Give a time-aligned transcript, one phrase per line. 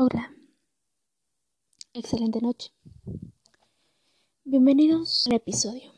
[0.00, 0.32] Hola,
[1.92, 2.70] excelente noche.
[4.44, 5.90] Bienvenidos al episodio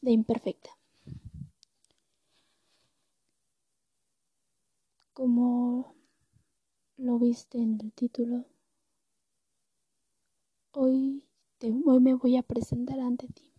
[0.00, 0.70] de Imperfecta.
[5.12, 5.96] Como
[6.98, 8.44] lo viste en el título,
[10.70, 11.24] hoy,
[11.60, 13.50] hoy me voy a presentar ante ti.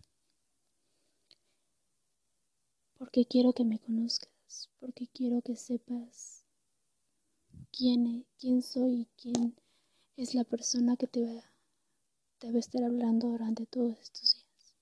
[2.98, 6.39] Porque quiero que me conozcas, porque quiero que sepas
[7.72, 9.56] quién, quién soy y quién
[10.18, 11.44] es la persona que te va,
[12.40, 14.76] te va a estar hablando durante todos estos días.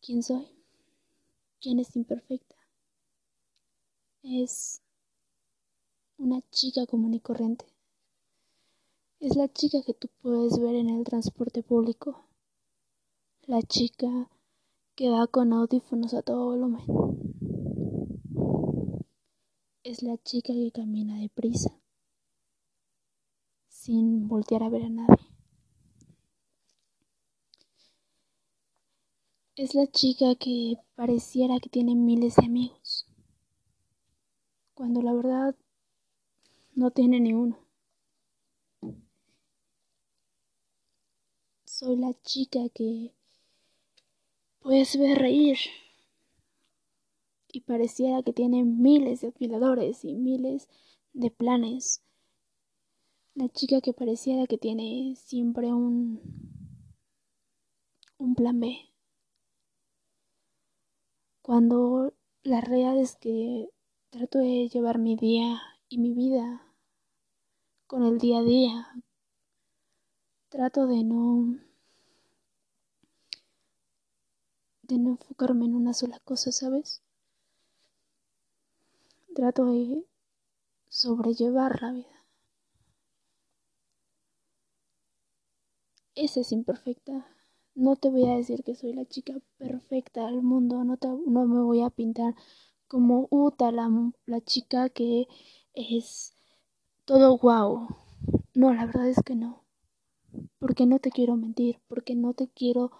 [0.00, 0.46] ¿Quién soy?
[1.60, 2.56] ¿Quién es imperfecta?
[4.22, 4.82] Es
[6.18, 7.66] una chica común y corriente.
[9.18, 12.26] Es la chica que tú puedes ver en el transporte público.
[13.46, 14.28] La chica
[14.94, 17.25] que va con audífonos a todo volumen
[19.86, 21.70] es la chica que camina deprisa,
[23.68, 25.28] sin voltear a ver a nadie.
[29.54, 33.06] Es la chica que pareciera que tiene miles de amigos,
[34.74, 35.54] cuando la verdad
[36.74, 37.56] no tiene ni uno.
[41.64, 43.14] Soy la chica que
[44.58, 45.58] puedes ver reír
[47.56, 50.68] y pareciera que tiene miles de admiradores y miles
[51.14, 52.02] de planes.
[53.34, 56.20] La chica que pareciera que tiene siempre un
[58.18, 58.76] un plan B.
[61.40, 62.12] Cuando
[62.42, 63.70] la realidad es que
[64.10, 66.62] trato de llevar mi día y mi vida
[67.86, 69.02] con el día a día.
[70.50, 71.58] Trato de no
[74.82, 77.00] de no enfocarme en una sola cosa, ¿sabes?
[79.36, 80.02] Trato de
[80.88, 82.24] sobrellevar la vida.
[86.14, 87.26] Esa es imperfecta.
[87.74, 91.44] No te voy a decir que soy la chica perfecta del mundo, no, te, no
[91.44, 92.34] me voy a pintar
[92.88, 93.90] como Uta, la,
[94.24, 95.28] la chica que
[95.74, 96.32] es
[97.04, 97.88] todo guau.
[98.54, 99.66] No, la verdad es que no.
[100.58, 102.90] Porque no te quiero mentir, porque no te quiero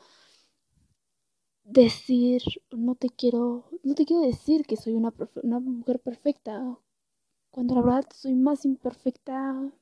[1.67, 5.13] decir, no te quiero, no te quiero decir que soy una,
[5.61, 6.79] mujer perfecta,
[7.51, 9.73] cuando la verdad soy más imperfecta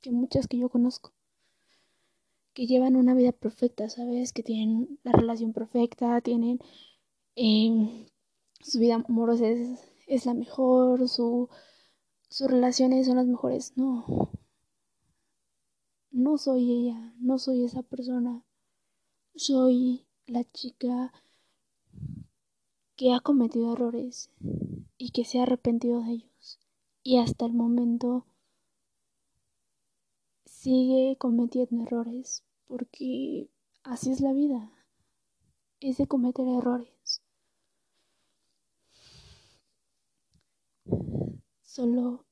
[0.00, 1.14] que muchas que yo conozco,
[2.52, 4.32] que llevan una vida perfecta, ¿sabes?
[4.32, 6.58] Que tienen la relación perfecta, tienen
[7.36, 8.06] eh,
[8.60, 11.48] su vida amorosa es, es la mejor, su,
[12.28, 13.72] sus relaciones son las mejores.
[13.76, 14.30] No,
[16.10, 18.44] no soy ella, no soy esa persona,
[19.34, 21.12] soy la chica
[22.96, 24.30] que ha cometido errores
[24.98, 26.58] y que se ha arrepentido de ellos
[27.02, 28.26] y hasta el momento
[30.44, 33.48] sigue cometiendo errores porque
[33.84, 34.70] así es la vida,
[35.80, 37.22] es de cometer errores.
[41.62, 42.26] Solo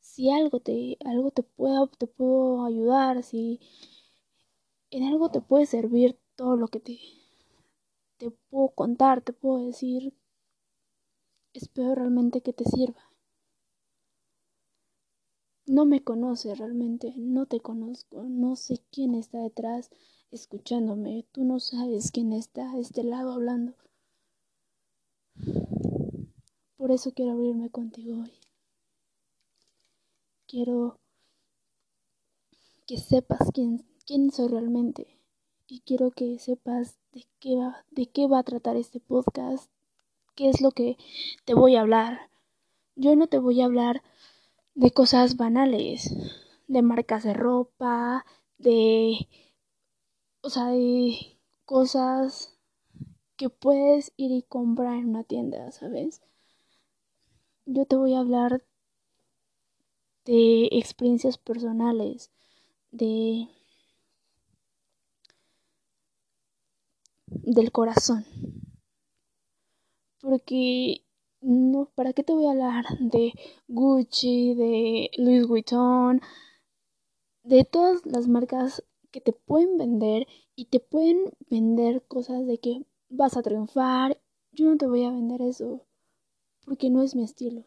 [0.00, 3.60] si algo te algo te puedo te puedo ayudar, si
[4.92, 7.00] en algo te puede servir todo lo que te,
[8.18, 10.14] te puedo contar, te puedo decir.
[11.54, 13.10] Espero realmente que te sirva.
[15.66, 19.90] No me conoces realmente, no te conozco, no sé quién está detrás
[20.30, 23.74] escuchándome, tú no sabes quién está a este lado hablando.
[26.76, 28.32] Por eso quiero abrirme contigo hoy.
[30.46, 30.98] Quiero
[32.86, 35.18] que sepas quién quién soy realmente
[35.66, 39.70] y quiero que sepas de qué va, de qué va a tratar este podcast,
[40.34, 40.96] qué es lo que
[41.44, 42.30] te voy a hablar.
[42.96, 44.02] Yo no te voy a hablar
[44.74, 46.14] de cosas banales,
[46.68, 48.24] de marcas de ropa,
[48.58, 49.28] de
[50.42, 52.58] o sea, de cosas
[53.36, 56.20] que puedes ir y comprar en una tienda, ¿sabes?
[57.64, 58.64] Yo te voy a hablar
[60.24, 62.30] de experiencias personales,
[62.90, 63.48] de
[67.42, 68.24] del corazón.
[70.20, 71.02] Porque
[71.40, 73.32] no, ¿para qué te voy a hablar de
[73.68, 76.20] Gucci, de Louis Vuitton,
[77.42, 82.86] de todas las marcas que te pueden vender y te pueden vender cosas de que
[83.08, 84.20] vas a triunfar?
[84.52, 85.84] Yo no te voy a vender eso
[86.64, 87.64] porque no es mi estilo.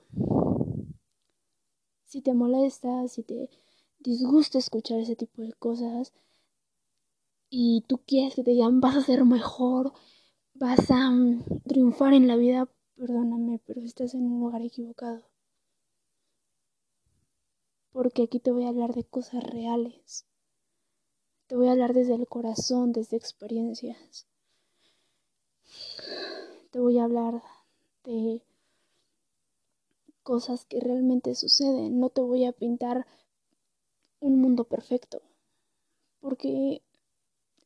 [2.06, 3.50] Si te molesta, si te
[4.00, 6.14] disgusta escuchar ese tipo de cosas,
[7.58, 9.94] y tú quieres que te digan vas a ser mejor,
[10.56, 15.24] vas a mm, triunfar en la vida, perdóname, pero estás en un lugar equivocado.
[17.94, 20.26] Porque aquí te voy a hablar de cosas reales.
[21.48, 24.28] Te voy a hablar desde el corazón, desde experiencias.
[26.72, 27.42] Te voy a hablar
[28.04, 28.42] de
[30.24, 32.02] cosas que realmente suceden.
[32.02, 33.08] No te voy a pintar
[34.20, 35.22] un mundo perfecto.
[36.20, 36.82] Porque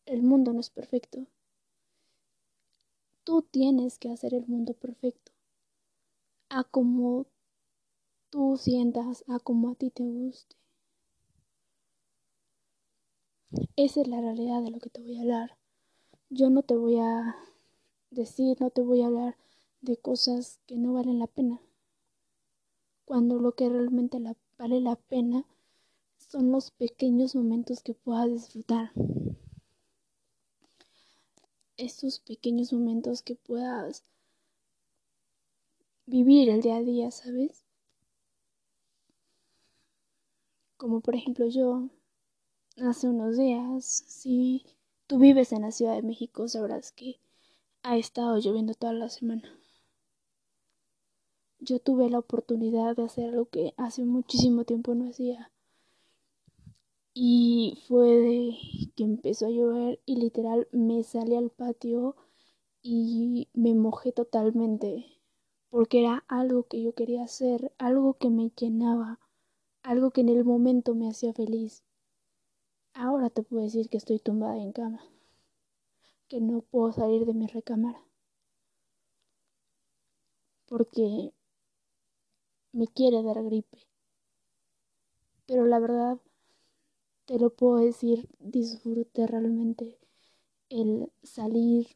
[0.09, 1.27] el mundo no es perfecto.
[3.23, 5.31] Tú tienes que hacer el mundo perfecto.
[6.49, 7.27] A como
[8.31, 10.55] tú sientas, a como a ti te guste.
[13.75, 15.57] Esa es la realidad de lo que te voy a hablar.
[16.31, 17.35] Yo no te voy a
[18.09, 19.37] decir, no te voy a hablar
[19.81, 21.61] de cosas que no valen la pena.
[23.05, 25.45] Cuando lo que realmente la, vale la pena
[26.17, 28.91] son los pequeños momentos que puedas disfrutar.
[31.79, 34.03] Estos pequeños momentos que puedas
[36.05, 37.63] vivir el día a día, ¿sabes?
[40.75, 41.87] Como por ejemplo yo,
[42.85, 44.65] hace unos días, si
[45.07, 47.21] tú vives en la Ciudad de México, sabrás que
[47.83, 49.57] ha estado lloviendo toda la semana.
[51.59, 55.49] Yo tuve la oportunidad de hacer algo que hace muchísimo tiempo no hacía.
[57.21, 58.57] Y fue de
[58.95, 62.15] que empezó a llover y literal me salí al patio
[62.81, 65.05] y me mojé totalmente.
[65.69, 69.19] Porque era algo que yo quería hacer, algo que me llenaba,
[69.83, 71.83] algo que en el momento me hacía feliz.
[72.93, 75.01] Ahora te puedo decir que estoy tumbada en cama,
[76.29, 78.01] que no puedo salir de mi recámara,
[80.67, 81.33] porque
[82.73, 83.77] me quiere dar gripe.
[85.45, 86.17] Pero la verdad,
[87.29, 89.99] te lo puedo decir, disfruté realmente
[90.67, 91.95] el salir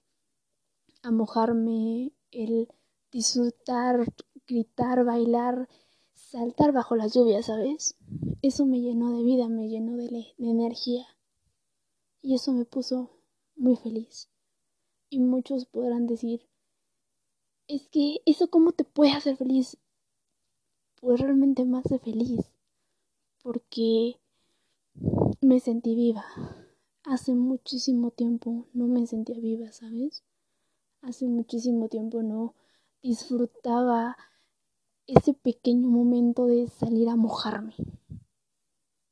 [1.02, 2.68] a mojarme, el
[3.12, 4.06] disfrutar,
[4.46, 5.68] gritar, bailar,
[6.14, 7.96] saltar bajo la lluvia, ¿sabes?
[8.44, 11.08] Eso me llenó de vida, me llenó de, energía.
[12.22, 13.10] Y eso me puso
[13.56, 14.30] muy feliz.
[15.10, 16.48] Y muchos podrán decir,
[17.68, 19.80] es que eso cómo te puede hacer feliz.
[21.02, 22.52] Pues realmente me hace feliz.
[23.42, 24.20] Porque
[25.42, 26.26] me sentí viva.
[27.04, 30.24] Hace muchísimo tiempo no me sentía viva, ¿sabes?
[31.02, 32.56] Hace muchísimo tiempo no
[33.02, 34.16] disfrutaba
[35.06, 37.76] ese pequeño momento de salir a mojarme.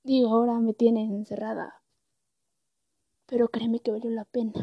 [0.03, 1.83] Digo, ahora me tienen encerrada.
[3.25, 4.53] Pero créeme que valió la pena.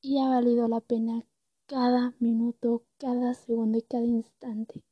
[0.00, 1.24] Y ha valido la pena
[1.66, 4.82] cada minuto, cada segundo y cada instante.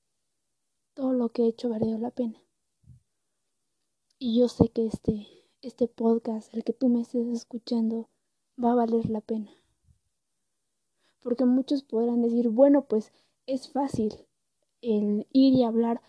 [0.93, 2.44] Todo lo que he hecho valió la pena.
[4.27, 5.29] Y yo sé que este,
[5.61, 8.09] este podcast, el que tú me estés escuchando,
[8.59, 9.51] va a valer la pena.
[11.21, 13.13] Porque muchos podrán decir, bueno, pues
[13.47, 14.15] es fácil
[14.81, 16.01] el ir y hablar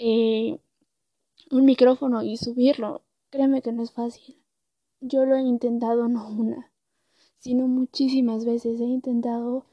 [0.00, 0.58] eh,
[1.52, 3.02] un micrófono y subirlo.
[3.30, 4.36] Créeme que no es fácil.
[5.00, 6.72] Yo lo he intentado no una,
[7.38, 8.80] sino muchísimas veces.
[8.80, 9.66] He intentado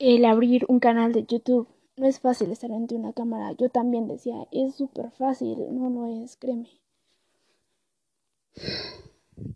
[0.00, 1.68] el abrir un canal de YouTube.
[1.98, 3.52] No es fácil estar ante una cámara.
[3.52, 5.58] Yo también decía, es súper fácil.
[5.70, 6.70] No lo es, créeme.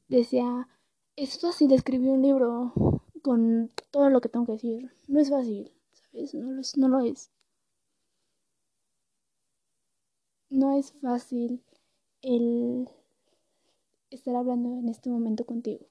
[0.08, 0.68] Decía,
[1.16, 2.72] es fácil escribir un libro
[3.22, 4.92] con todo lo que tengo que decir.
[5.08, 5.72] No es fácil.
[6.12, 7.30] No lo, es, no lo es.
[10.50, 11.64] No es fácil
[12.20, 12.88] el
[14.10, 15.86] estar hablando en este momento contigo.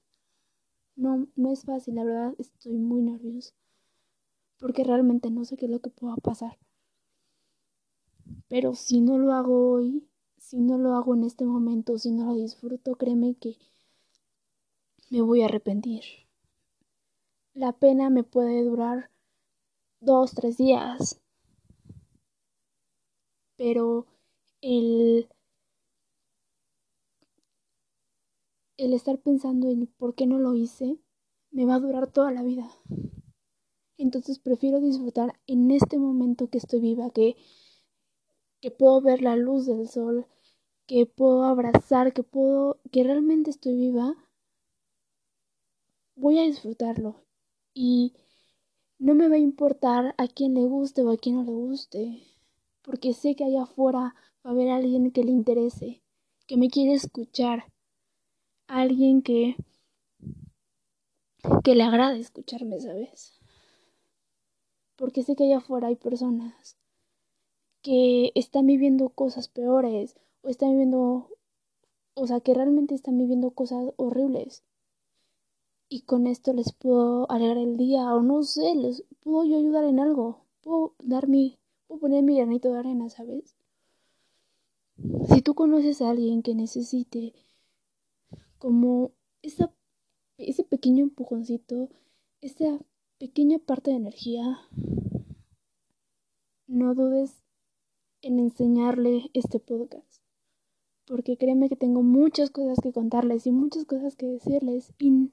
[0.95, 3.53] No, no es fácil, la verdad estoy muy nerviosa.
[4.61, 6.57] Porque realmente no sé qué es lo que pueda pasar.
[8.47, 12.25] Pero si no lo hago hoy, si no lo hago en este momento, si no
[12.25, 13.57] lo disfruto, créeme que
[15.11, 16.01] me voy a arrepentir.
[17.53, 19.09] La pena me puede durar
[20.01, 21.21] dos, tres días.
[23.55, 24.07] Pero
[24.61, 25.29] el,
[28.75, 30.97] el estar pensando en por qué no lo hice
[31.51, 32.69] me va a durar toda la vida.
[34.01, 37.35] Entonces prefiero disfrutar en este momento que estoy viva, que,
[38.59, 40.25] que puedo ver la luz del sol,
[40.87, 44.15] que puedo abrazar, que puedo, que realmente estoy viva.
[46.15, 47.23] Voy a disfrutarlo.
[47.75, 48.13] Y
[48.97, 52.23] no me va a importar a quién le guste o a quién no le guste,
[52.81, 56.01] porque sé que allá afuera va a haber alguien que le interese,
[56.47, 57.71] que me quiere escuchar,
[58.65, 59.55] alguien que
[61.63, 63.40] que le agrade escucharme, ¿sabes?
[65.01, 66.77] Porque sé que allá afuera hay personas
[67.81, 71.27] que están viviendo cosas peores o están viviendo,
[72.13, 74.63] o sea, que realmente están viviendo cosas horribles
[75.89, 79.85] y con esto les puedo alegrar el día o no sé, les puedo yo ayudar
[79.85, 83.55] en algo, puedo dar mi, puedo poner mi granito de arena, ¿sabes?
[85.33, 87.33] Si tú conoces a alguien que necesite
[88.59, 91.89] como ese pequeño empujoncito,
[92.41, 92.79] esa
[93.21, 94.61] pequeña parte de energía,
[96.65, 97.43] no dudes
[98.23, 100.23] en enseñarle este podcast.
[101.05, 105.29] Porque créeme que tengo muchas cosas que contarles y muchas cosas que decirles y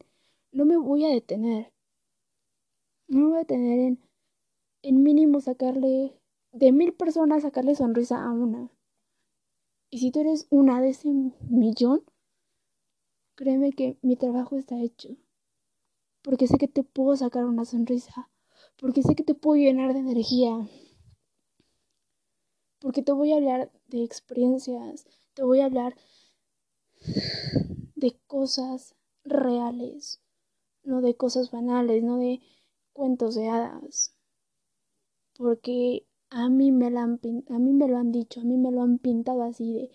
[0.53, 1.73] no me voy a detener.
[3.07, 3.99] No me voy a detener en,
[4.83, 6.13] en mínimo sacarle,
[6.53, 8.71] de mil personas, sacarle sonrisa a una.
[9.89, 11.09] Y si tú eres una de ese
[11.49, 12.03] millón,
[13.35, 15.17] créeme que mi trabajo está hecho
[16.23, 18.31] porque sé que te puedo sacar una sonrisa,
[18.77, 20.69] porque sé que te puedo llenar de energía,
[22.81, 25.97] porque te voy a hablar de experiencias, te voy a hablar
[27.95, 28.95] de cosas
[29.25, 30.21] reales,
[30.83, 32.41] no de cosas banales, no de
[32.93, 34.15] cuentos de hadas,
[35.37, 38.71] porque a mí me lo han, a mí me lo han dicho, a mí me
[38.71, 39.91] lo han pintado así de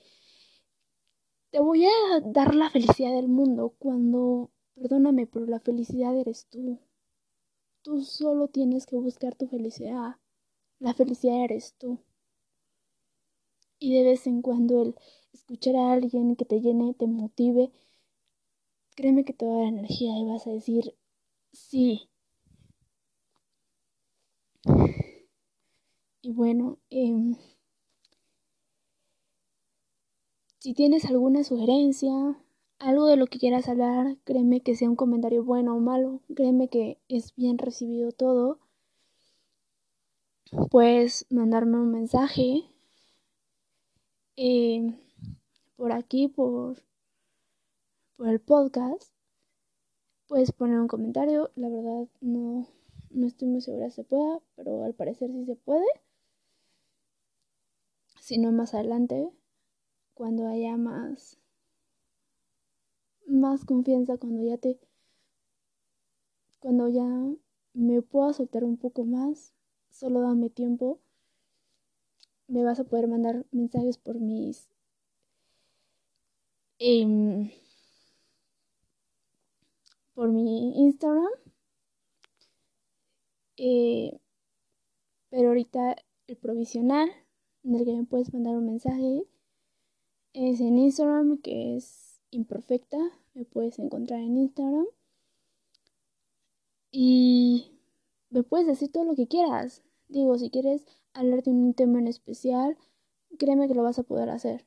[1.54, 6.80] te voy a dar la felicidad del mundo cuando Perdóname, pero la felicidad eres tú.
[7.82, 10.18] Tú solo tienes que buscar tu felicidad.
[10.80, 12.00] La felicidad eres tú.
[13.80, 14.96] Y de vez en cuando el
[15.32, 17.72] escuchar a alguien que te llene, te motive,
[18.96, 20.96] créeme que te va a dar energía y vas a decir,
[21.52, 22.10] sí.
[26.24, 27.36] Y bueno, em,
[30.58, 32.43] si tienes alguna sugerencia,
[32.84, 36.68] algo de lo que quieras hablar, créeme que sea un comentario bueno o malo, créeme
[36.68, 38.60] que es bien recibido todo.
[40.70, 42.66] Puedes mandarme un mensaje
[44.36, 44.94] eh,
[45.78, 46.84] por aquí, por,
[48.18, 49.14] por el podcast.
[50.28, 52.68] Puedes poner un comentario, la verdad no,
[53.12, 55.86] no estoy muy segura si se pueda, pero al parecer sí se puede.
[58.20, 59.30] Si no, más adelante,
[60.14, 61.43] cuando haya más
[63.34, 64.80] más confianza cuando ya te
[66.60, 67.06] cuando ya
[67.74, 69.54] me pueda soltar un poco más
[69.90, 71.00] solo dame tiempo
[72.48, 74.70] me vas a poder mandar mensajes por mis
[76.80, 77.50] em,
[80.14, 81.32] por mi Instagram.
[83.58, 84.20] Eh,
[85.30, 85.96] pero ahorita
[86.28, 87.10] el provisional
[87.64, 89.24] en el que me puedes mandar un mensaje
[90.34, 92.98] es en Instagram que es imperfecta
[93.34, 94.86] me puedes encontrar en Instagram.
[96.92, 97.72] Y
[98.30, 99.84] me puedes decir todo lo que quieras.
[100.08, 102.78] Digo, si quieres hablar de un tema en especial,
[103.40, 104.66] créeme que lo vas a poder hacer.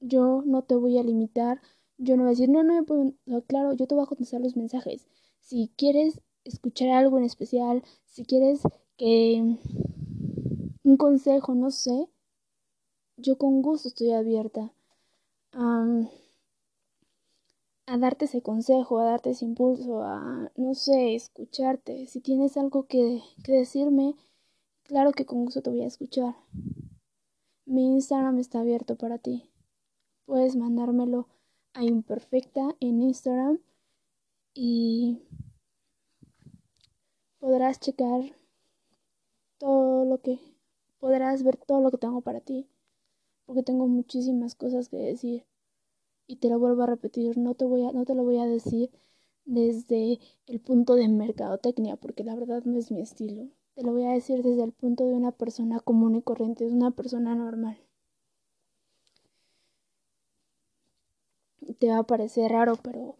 [0.00, 1.60] Yo no te voy a limitar.
[1.98, 3.14] Yo no voy a decir, no, no me puedo.
[3.46, 5.06] claro, yo te voy a contestar los mensajes.
[5.40, 8.62] Si quieres escuchar algo en especial, si quieres
[8.96, 9.58] que
[10.82, 12.08] un consejo, no sé,
[13.16, 14.72] yo con gusto estoy abierta
[17.86, 22.06] a darte ese consejo, a darte ese impulso, a, no sé, escucharte.
[22.06, 24.14] Si tienes algo que, que decirme,
[24.84, 26.36] claro que con gusto te voy a escuchar.
[27.64, 29.50] Mi Instagram está abierto para ti.
[30.26, 31.28] Puedes mandármelo
[31.74, 33.58] a Imperfecta en Instagram
[34.54, 35.22] y
[37.38, 38.20] podrás checar
[39.58, 40.38] todo lo que
[40.98, 42.68] podrás ver todo lo que tengo para ti
[43.46, 45.44] porque tengo muchísimas cosas que decir
[46.32, 48.46] y te lo vuelvo a repetir, no te, voy a, no te lo voy a
[48.46, 48.90] decir
[49.44, 53.48] desde el punto de mercadotecnia, porque la verdad no es mi estilo.
[53.74, 56.72] Te lo voy a decir desde el punto de una persona común y corriente, de
[56.72, 57.76] una persona normal.
[61.78, 63.16] Te va a parecer raro, pero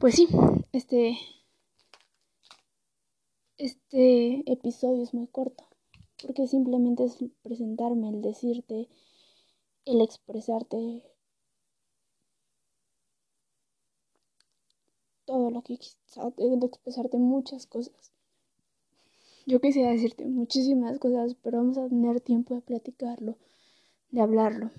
[0.00, 0.26] pues sí,
[0.72, 1.18] este
[3.58, 5.64] este episodio es muy corto,
[6.22, 8.88] porque simplemente es presentarme, el decirte
[9.90, 11.02] el expresarte
[15.24, 15.78] todo lo que
[16.38, 18.12] el expresarte muchas cosas.
[19.46, 23.36] Yo quisiera decirte muchísimas cosas, pero vamos a tener tiempo de platicarlo,
[24.12, 24.70] de hablarlo.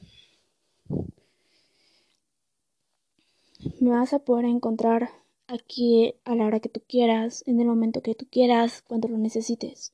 [3.82, 5.10] Me vas a poder encontrar
[5.48, 9.18] aquí a la hora que tú quieras, en el momento que tú quieras, cuando lo
[9.18, 9.94] necesites.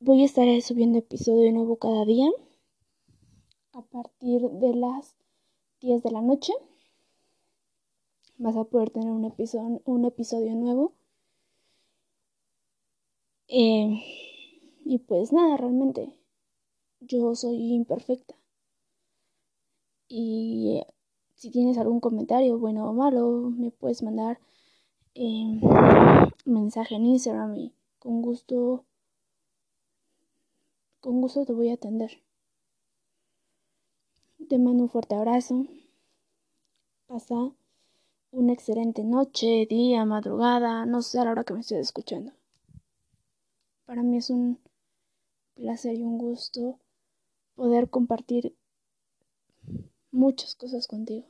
[0.00, 2.30] Voy a estar subiendo episodio nuevo cada día
[3.72, 5.14] a partir de las
[5.80, 6.52] 10 de la noche.
[8.38, 10.92] Vas a poder tener un episodio, un episodio nuevo.
[13.48, 14.02] Eh,
[14.84, 16.16] y pues nada, realmente
[17.00, 18.34] yo soy imperfecta.
[20.08, 20.82] Y
[21.34, 24.38] Si tienes algún comentario, bueno o malo, me puedes mandar
[25.14, 25.60] eh,
[26.44, 28.84] mensaje en Instagram y con gusto,
[31.00, 32.22] con gusto te voy a atender.
[34.52, 35.66] Te mando un fuerte abrazo.
[37.06, 37.54] Pasa
[38.32, 42.32] una excelente noche, día, madrugada, no sé a la hora que me estés escuchando.
[43.86, 44.58] Para mí es un
[45.54, 46.78] placer y un gusto
[47.54, 48.54] poder compartir
[50.10, 51.26] muchas cosas contigo.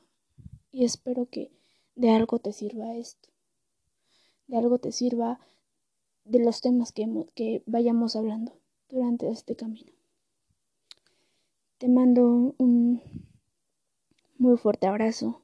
[0.73, 1.52] Y espero que
[1.95, 3.29] de algo te sirva esto.
[4.49, 5.38] De algo te sirva
[6.25, 9.93] de los temas que, que vayamos hablando durante este camino.
[11.83, 13.03] Te mando un
[14.39, 15.43] muy fuerte abrazo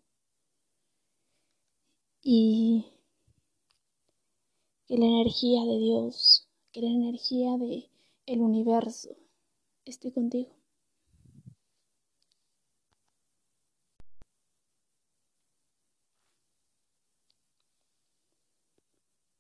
[2.23, 2.87] y
[4.87, 7.91] que la energía de Dios, que la energía de
[8.27, 9.17] el universo
[9.85, 10.58] esté contigo.